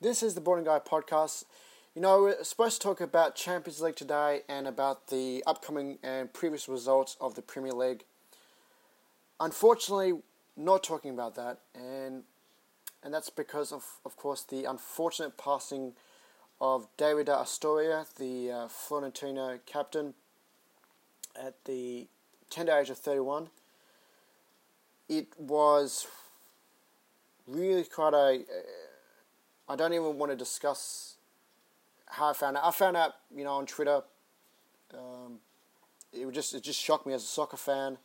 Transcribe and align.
This 0.00 0.22
is 0.22 0.36
the 0.36 0.40
Boarding 0.40 0.64
Guy 0.64 0.78
podcast. 0.78 1.42
You 1.96 2.02
know, 2.02 2.22
we're 2.22 2.44
supposed 2.44 2.80
to 2.80 2.86
talk 2.86 3.00
about 3.00 3.34
Champions 3.34 3.80
League 3.80 3.96
today 3.96 4.42
and 4.48 4.68
about 4.68 5.08
the 5.08 5.42
upcoming 5.44 5.98
and 6.04 6.32
previous 6.32 6.68
results 6.68 7.16
of 7.20 7.34
the 7.34 7.42
Premier 7.42 7.72
League. 7.72 8.04
Unfortunately, 9.40 10.12
not 10.56 10.84
talking 10.84 11.10
about 11.10 11.34
that, 11.34 11.58
and 11.74 12.22
and 13.02 13.12
that's 13.12 13.28
because 13.28 13.72
of, 13.72 13.84
of 14.06 14.16
course, 14.16 14.42
the 14.42 14.66
unfortunate 14.66 15.36
passing 15.36 15.94
of 16.60 16.86
David 16.96 17.26
Astori, 17.26 18.06
the 18.18 18.52
uh, 18.52 18.68
Fiorentina 18.68 19.58
captain, 19.66 20.14
at 21.34 21.64
the 21.64 22.06
tender 22.50 22.78
age 22.78 22.88
of 22.88 22.98
31. 22.98 23.48
It 25.08 25.26
was 25.36 26.06
really 27.48 27.82
quite 27.82 28.14
a. 28.14 28.44
I 29.68 29.76
don't 29.76 29.92
even 29.92 30.16
want 30.16 30.32
to 30.32 30.36
discuss 30.36 31.16
how 32.06 32.30
I 32.30 32.32
found 32.32 32.56
out. 32.56 32.64
I 32.64 32.70
found 32.70 32.96
out, 32.96 33.12
you 33.34 33.44
know, 33.44 33.52
on 33.52 33.66
Twitter. 33.66 34.02
Um, 34.94 35.40
it 36.12 36.30
just 36.32 36.54
it 36.54 36.62
just 36.62 36.80
shocked 36.80 37.06
me 37.06 37.12
as 37.12 37.22
a 37.22 37.26
soccer 37.26 37.58
fan. 37.58 37.98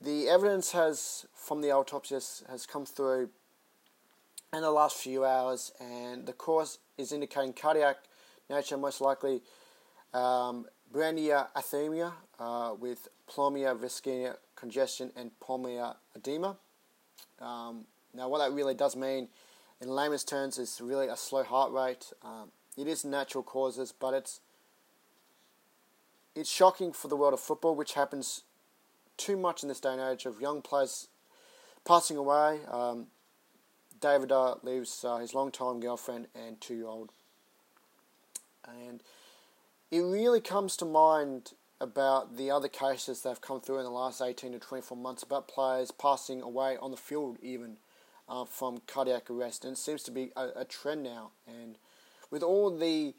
The 0.00 0.28
evidence 0.28 0.72
has 0.72 1.26
from 1.34 1.62
the 1.62 1.72
autopsy 1.72 2.14
has, 2.14 2.66
come 2.70 2.84
through 2.84 3.30
in 4.52 4.60
the 4.60 4.70
last 4.70 4.98
few 4.98 5.24
hours, 5.24 5.72
and 5.80 6.26
the 6.26 6.32
cause 6.32 6.78
is 6.98 7.10
indicating 7.10 7.54
cardiac 7.54 7.96
nature, 8.50 8.76
most 8.76 9.00
likely 9.00 9.40
um, 10.12 10.66
bradyarrhythmia 10.92 12.12
uh, 12.38 12.74
with 12.78 13.08
pulmonary 13.26 13.76
vascular 13.76 14.36
congestion 14.54 15.10
and 15.16 15.30
pulmonary 15.40 15.92
edema. 16.14 16.56
Um, 17.40 17.86
now, 18.14 18.28
what 18.28 18.38
that 18.38 18.52
really 18.52 18.74
does 18.74 18.94
mean, 18.94 19.28
in 19.80 19.88
layman's 19.88 20.24
terms, 20.24 20.58
is 20.58 20.80
really 20.80 21.08
a 21.08 21.16
slow 21.16 21.42
heart 21.42 21.72
rate. 21.72 22.12
Um, 22.22 22.50
it 22.76 22.86
is 22.86 23.04
natural 23.04 23.42
causes, 23.42 23.92
but 23.92 24.14
it's 24.14 24.40
it's 26.34 26.50
shocking 26.50 26.92
for 26.92 27.08
the 27.08 27.16
world 27.16 27.34
of 27.34 27.40
football, 27.40 27.74
which 27.74 27.94
happens 27.94 28.42
too 29.16 29.36
much 29.36 29.62
in 29.62 29.68
this 29.68 29.80
day 29.80 29.92
and 29.92 30.00
age 30.00 30.26
of 30.26 30.40
young 30.40 30.62
players 30.62 31.08
passing 31.84 32.16
away. 32.16 32.60
Um, 32.70 33.06
David 34.00 34.32
uh, 34.32 34.56
leaves 34.62 35.04
uh, 35.04 35.18
his 35.18 35.34
long-time 35.34 35.78
girlfriend 35.80 36.26
and 36.34 36.60
two-year-old, 36.60 37.10
and 38.66 39.00
it 39.90 40.00
really 40.00 40.40
comes 40.40 40.76
to 40.78 40.84
mind 40.84 41.52
about 41.80 42.36
the 42.36 42.50
other 42.50 42.68
cases 42.68 43.22
that 43.22 43.28
have 43.28 43.40
come 43.40 43.60
through 43.60 43.78
in 43.78 43.84
the 43.84 43.90
last 43.90 44.20
18 44.20 44.52
to 44.52 44.58
24 44.58 44.96
months 44.96 45.22
about 45.22 45.46
players 45.46 45.90
passing 45.90 46.42
away 46.42 46.76
on 46.76 46.90
the 46.90 46.96
field 46.96 47.38
even 47.42 47.76
uh, 48.28 48.44
from 48.44 48.80
cardiac 48.86 49.30
arrest. 49.30 49.64
And 49.64 49.74
it 49.74 49.78
seems 49.78 50.02
to 50.04 50.10
be 50.10 50.30
a, 50.36 50.48
a, 50.56 50.64
trend 50.64 51.02
now. 51.02 51.30
And 51.46 51.76
with 52.30 52.42
all 52.42 52.76
the 52.76 53.14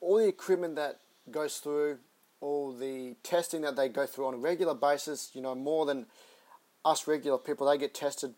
all 0.00 0.18
the 0.18 0.28
equipment 0.28 0.76
that 0.76 1.00
goes 1.30 1.58
through, 1.58 1.98
all 2.40 2.72
the 2.72 3.16
testing 3.22 3.62
that 3.62 3.76
they 3.76 3.88
go 3.88 4.06
through 4.06 4.26
on 4.26 4.34
a 4.34 4.38
regular 4.38 4.74
basis, 4.74 5.30
you 5.34 5.40
know, 5.40 5.54
more 5.54 5.86
than 5.86 6.06
us 6.84 7.06
regular 7.06 7.38
people, 7.38 7.68
they 7.68 7.78
get 7.78 7.94
tested. 7.94 8.34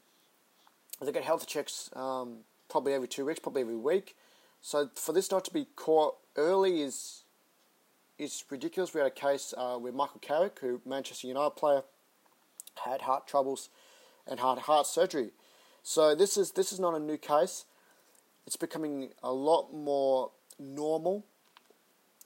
They 1.00 1.12
get 1.12 1.24
health 1.24 1.46
checks 1.46 1.90
um, 1.94 2.38
probably 2.68 2.94
every 2.94 3.08
two 3.08 3.24
weeks, 3.24 3.40
probably 3.40 3.62
every 3.62 3.76
week. 3.76 4.16
So 4.60 4.90
for 4.94 5.12
this 5.12 5.30
not 5.30 5.44
to 5.44 5.52
be 5.52 5.66
caught 5.76 6.16
early 6.36 6.82
is 6.82 7.22
is 8.18 8.44
ridiculous. 8.50 8.92
We 8.92 9.00
had 9.00 9.06
a 9.06 9.10
case 9.10 9.54
uh, 9.56 9.78
with 9.80 9.94
Michael 9.94 10.20
Carrick, 10.20 10.58
who 10.60 10.80
Manchester 10.84 11.28
United 11.28 11.50
player, 11.50 11.82
had 12.84 13.02
heart 13.02 13.28
troubles 13.28 13.70
and 14.28 14.40
had 14.40 14.58
heart 14.58 14.86
surgery. 14.86 15.30
So 15.82 16.14
this 16.14 16.36
is 16.36 16.52
this 16.52 16.72
is 16.72 16.78
not 16.78 16.94
a 16.94 17.00
new 17.00 17.16
case. 17.16 17.64
It's 18.46 18.56
becoming 18.56 19.10
a 19.22 19.32
lot 19.32 19.72
more 19.72 20.30
normal, 20.58 21.24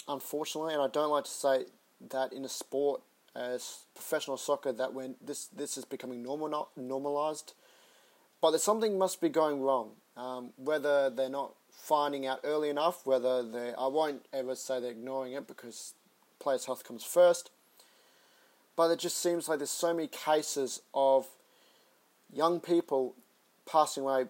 unfortunately, 0.09 0.75
and 0.75 0.83
I 0.83 0.89
don't 0.89 1.11
like 1.11 1.25
to 1.25 1.31
say 1.31 1.65
that 2.11 2.33
in 2.33 2.45
a 2.45 2.49
sport 2.49 3.03
as 3.35 3.85
professional 3.95 4.37
soccer 4.37 4.73
that 4.73 4.93
when 4.93 5.15
this 5.25 5.47
this 5.47 5.79
is 5.79 5.85
becoming 5.85 6.23
normal 6.23 6.69
normalized, 6.77 7.55
but 8.41 8.51
there's 8.51 8.63
something 8.63 8.99
must 8.99 9.21
be 9.21 9.29
going 9.29 9.61
wrong. 9.63 9.93
Um, 10.17 10.51
whether 10.57 11.09
they're 11.09 11.31
not 11.31 11.55
finding 11.71 12.27
out 12.27 12.41
early 12.45 12.69
enough 12.69 13.07
whether 13.07 13.43
they 13.43 13.73
I 13.79 13.87
won't 13.87 14.27
ever 14.33 14.55
say 14.55 14.79
they're 14.79 14.91
ignoring 14.91 15.33
it 15.33 15.49
because 15.49 15.95
players' 16.39 16.67
health 16.67 16.85
comes 16.85 17.05
first. 17.05 17.51
But 18.75 18.91
it 18.91 18.99
just 18.99 19.19
seems 19.19 19.49
like 19.49 19.59
there's 19.59 19.71
so 19.71 19.95
many 19.95 20.09
cases 20.09 20.81
of 20.95 21.27
young 22.33 22.61
people 22.61 23.15
passing 23.71 24.03
away 24.03 24.27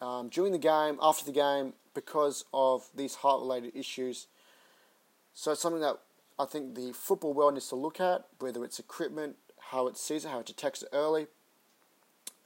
um, 0.00 0.28
during 0.28 0.52
the 0.52 0.58
game, 0.58 0.98
after 1.02 1.24
the 1.24 1.32
game, 1.32 1.72
because 1.94 2.44
of 2.52 2.88
these 2.94 3.16
heart 3.16 3.40
related 3.40 3.74
issues. 3.74 4.26
So 5.34 5.52
it's 5.52 5.60
something 5.60 5.80
that 5.82 5.98
I 6.38 6.44
think 6.44 6.74
the 6.74 6.92
football 6.92 7.34
world 7.34 7.54
needs 7.54 7.68
to 7.68 7.76
look 7.76 8.00
at, 8.00 8.24
whether 8.38 8.64
it's 8.64 8.78
equipment, 8.78 9.36
how 9.70 9.88
it 9.88 9.96
sees 9.96 10.24
it, 10.24 10.30
how 10.30 10.40
it 10.40 10.46
detects 10.46 10.82
it 10.82 10.88
early. 10.92 11.26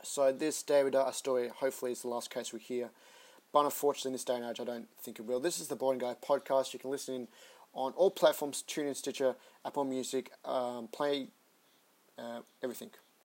So 0.03 0.33
this 0.33 0.63
David 0.63 0.95
Astori 0.95 1.51
hopefully 1.51 1.93
is 1.93 2.03
the 2.03 2.09
last 2.09 2.31
case 2.31 2.53
we 2.53 2.61
hear. 2.61 2.91
But 3.53 3.67
unfortunately, 3.67 4.11
in 4.11 4.13
this 4.15 4.25
day 4.25 4.37
and 4.37 4.45
age, 4.45 4.61
I 4.61 4.65
don't 4.65 4.89
think 5.01 5.19
it 5.19 5.27
will. 5.27 5.39
This 5.39 5.61
is 5.61 5.69
the 5.69 5.77
Boarding 5.77 6.01
Guy 6.01 6.17
podcast. 6.27 6.73
You 6.73 6.79
can 6.79 6.91
listen 6.91 7.15
in 7.15 7.29
on 7.75 7.93
all 7.93 8.11
platforms, 8.11 8.65
TuneIn, 8.67 8.97
Stitcher, 8.97 9.35
Apple 9.65 9.85
Music, 9.85 10.31
um, 10.45 10.89
play 10.89 11.29
uh, 12.19 12.41
everything. 12.63 12.91